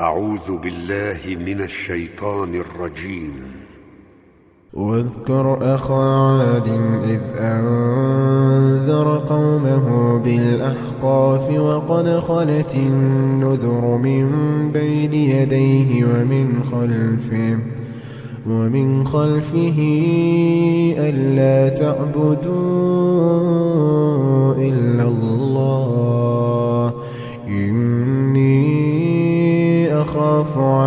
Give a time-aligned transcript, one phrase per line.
[0.00, 3.32] أعوذ بالله من الشيطان الرجيم.
[4.72, 6.68] واذكر أخا عاد
[7.04, 14.28] إذ أنذر قومه بالأحقاف وقد خلت النذر من
[14.72, 17.58] بين يديه ومن خلفه
[18.46, 19.78] ومن خلفه
[20.98, 22.54] ألا تعبدوا
[24.54, 24.77] إلا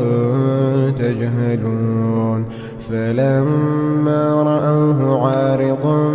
[0.99, 2.45] تجهلون.
[2.89, 6.14] فلما رأوه عارضا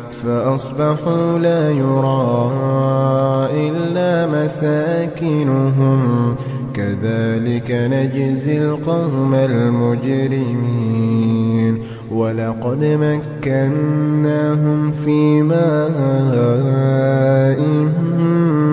[0.23, 2.51] فأصبحوا لا يرى
[3.53, 6.01] إلا مساكنهم.
[6.73, 11.01] كذلك نجزي القوم المجرمين.
[12.11, 12.83] ولقد
[13.45, 15.91] مكناهم في ماء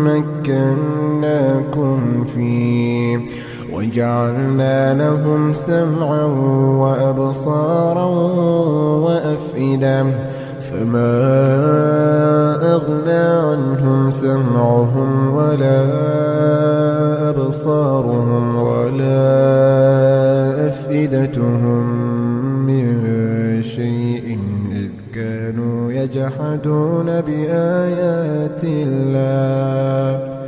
[0.04, 3.18] مكناكم فيه.
[3.72, 6.24] وجعلنا لهم سمعا
[6.78, 8.06] وأبصارا
[9.04, 10.06] وأفئدة.
[10.70, 11.14] فما
[12.74, 15.84] أغنى عنهم سمعهم ولا
[17.30, 19.48] أبصارهم ولا
[20.68, 21.86] أفئدتهم
[22.66, 24.38] من شيء
[24.72, 30.38] إذ كانوا يجحدون بآيات الله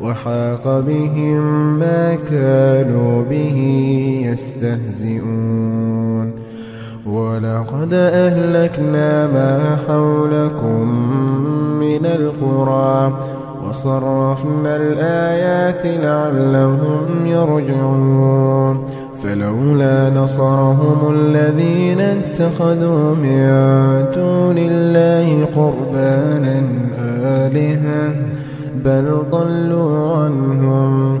[0.00, 3.58] وحاق بهم ما كانوا به
[4.26, 5.72] يستهزئون
[7.06, 10.88] ولقد أهلكنا ما حولكم
[11.80, 13.18] من القرى
[13.68, 18.86] وصرفنا الآيات لعلهم يرجعون
[19.22, 23.46] فلولا نصرهم الذين اتخذوا من
[24.14, 26.62] دون الله قربانا
[27.24, 28.14] آلهة
[28.84, 31.20] بل ضلوا عنهم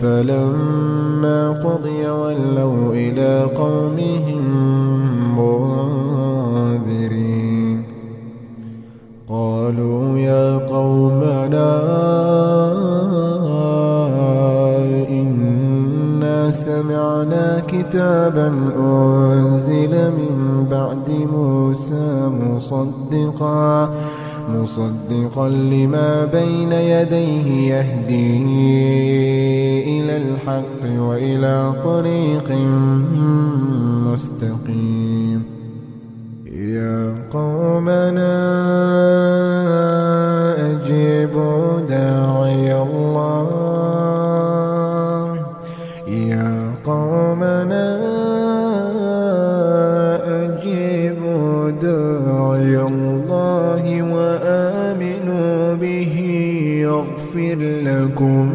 [0.00, 4.44] فلما قضي ولوا إلى قومهم
[6.80, 7.78] منذرين.
[9.28, 11.70] قالوا يا قومنا
[15.10, 20.36] إنا سمعنا كتابا أنزل من
[20.70, 23.90] بعد موسى مصدقا.
[24.56, 28.36] مصدقا لما بين يديه يهدي
[30.00, 32.48] إلى الحق وإلى طريق
[34.06, 35.40] مستقيم.
[36.52, 38.36] يا قومنا
[40.70, 43.46] أجيبوا داعي الله.
[46.08, 46.50] يا
[46.84, 47.86] قومنا
[50.42, 53.09] أجيبوا داعي الله.
[57.30, 58.48] يغفر لكم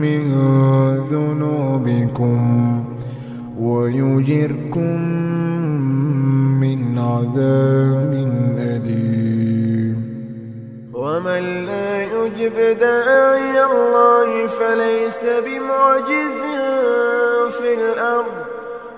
[0.00, 0.24] من
[1.10, 2.40] ذنوبكم
[3.58, 5.00] ويجركم
[6.60, 8.12] من عذاب
[8.58, 9.96] أليم.
[10.94, 16.40] ومن لا يجب داعي الله فليس بمعجز
[17.58, 18.36] في الأرض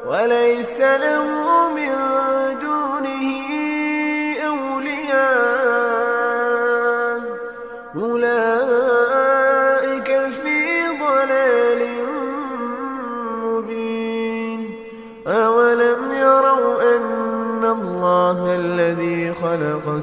[0.06, 1.25] وليس له
[1.76, 1.93] من
[2.61, 2.68] دونه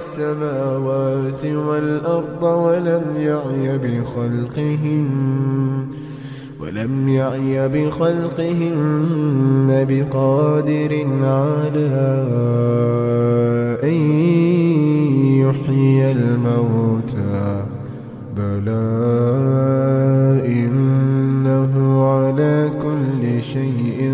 [0.05, 5.07] السماوات والأرض ولم يعي بخلقهن
[6.59, 9.05] ولم يعي بخلقهن
[9.89, 11.89] بقادر على
[13.83, 14.01] أن
[15.41, 17.65] يحيي الموتى
[18.37, 18.85] بلى
[20.47, 24.13] إنه على كل شيء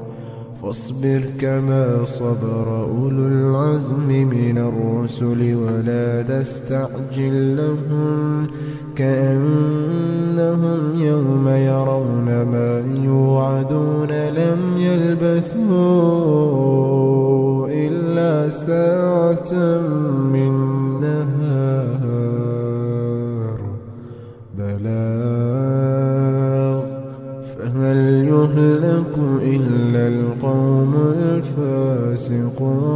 [0.71, 8.47] فاصبر كما صبر أولو العزم من الرسل ولا تستعجل لهم
[8.95, 15.67] كأنهم يوم يرون ما يوعدون لم يلبثوا
[17.67, 19.53] إلا ساعة
[20.33, 20.60] من
[28.61, 32.91] لكم إلا القوم الفاسقون.